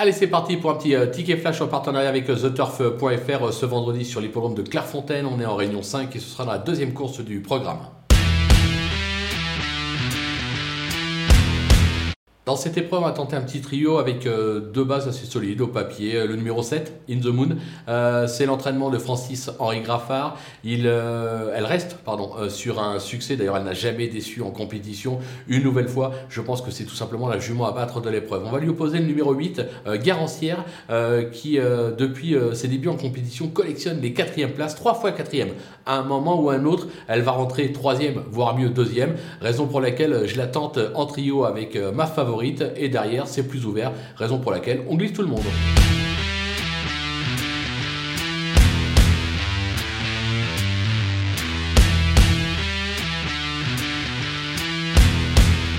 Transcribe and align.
Allez, 0.00 0.12
c'est 0.12 0.28
parti 0.28 0.56
pour 0.56 0.70
un 0.70 0.76
petit 0.76 0.94
euh, 0.94 1.06
ticket 1.06 1.36
flash 1.36 1.60
en 1.60 1.66
partenariat 1.66 2.08
avec 2.08 2.30
euh, 2.30 2.36
TheTurf.fr 2.36 3.46
euh, 3.46 3.50
ce 3.50 3.66
vendredi 3.66 4.04
sur 4.04 4.20
l'hippodrome 4.20 4.54
de 4.54 4.62
Clairefontaine. 4.62 5.26
On 5.26 5.40
est 5.40 5.44
en 5.44 5.56
réunion 5.56 5.82
5 5.82 6.14
et 6.14 6.20
ce 6.20 6.28
sera 6.28 6.44
la 6.44 6.56
deuxième 6.56 6.92
course 6.92 7.18
du 7.18 7.40
programme. 7.40 7.80
Dans 12.48 12.56
cette 12.56 12.78
épreuve, 12.78 13.02
on 13.02 13.04
va 13.04 13.12
tenter 13.12 13.36
un 13.36 13.42
petit 13.42 13.60
trio 13.60 13.98
avec 13.98 14.24
euh, 14.24 14.58
deux 14.58 14.82
bases 14.82 15.06
assez 15.06 15.26
solides 15.26 15.60
au 15.60 15.66
papier. 15.66 16.16
Euh, 16.16 16.26
le 16.26 16.34
numéro 16.34 16.62
7, 16.62 17.02
In 17.10 17.20
the 17.20 17.26
Moon, 17.26 17.48
euh, 17.90 18.26
c'est 18.26 18.46
l'entraînement 18.46 18.88
de 18.88 18.96
Francis 18.96 19.50
Henri 19.58 19.82
Graffard. 19.82 20.38
Elle 20.64 20.86
reste 21.66 21.98
pardon, 22.06 22.30
sur 22.48 22.82
un 22.82 23.00
succès. 23.00 23.36
D'ailleurs, 23.36 23.58
elle 23.58 23.64
n'a 23.64 23.74
jamais 23.74 24.08
déçu 24.08 24.40
en 24.40 24.50
compétition. 24.50 25.18
Une 25.46 25.62
nouvelle 25.62 25.88
fois, 25.88 26.12
je 26.30 26.40
pense 26.40 26.62
que 26.62 26.70
c'est 26.70 26.84
tout 26.84 26.94
simplement 26.94 27.28
la 27.28 27.38
jument 27.38 27.66
à 27.66 27.72
battre 27.72 28.00
de 28.00 28.08
l'épreuve. 28.08 28.44
On 28.46 28.50
va 28.50 28.60
lui 28.60 28.70
opposer 28.70 28.98
le 28.98 29.04
numéro 29.04 29.34
8, 29.34 29.60
Garancière, 30.02 30.64
qui, 31.32 31.58
depuis 31.58 32.34
ses 32.54 32.68
débuts 32.68 32.88
en 32.88 32.96
compétition, 32.96 33.48
collectionne 33.48 34.00
les 34.00 34.14
quatrièmes 34.14 34.52
places, 34.52 34.74
trois 34.74 34.94
fois 34.94 35.12
quatrième. 35.12 35.50
À 35.84 35.98
un 35.98 36.02
moment 36.02 36.40
ou 36.40 36.48
à 36.48 36.54
un 36.54 36.64
autre, 36.64 36.86
elle 37.08 37.22
va 37.22 37.32
rentrer 37.32 37.72
troisième, 37.72 38.22
voire 38.30 38.56
mieux 38.56 38.70
deuxième. 38.70 39.16
Raison 39.40 39.66
pour 39.66 39.80
laquelle 39.80 40.26
je 40.26 40.38
la 40.38 40.46
tente 40.46 40.78
en 40.94 41.04
trio 41.04 41.44
avec 41.44 41.76
ma 41.94 42.06
et 42.42 42.88
derrière 42.88 43.26
c'est 43.26 43.46
plus 43.46 43.66
ouvert, 43.66 43.92
raison 44.16 44.38
pour 44.38 44.52
laquelle 44.52 44.82
on 44.88 44.96
glisse 44.96 45.12
tout 45.12 45.22
le 45.22 45.28
monde. 45.28 45.44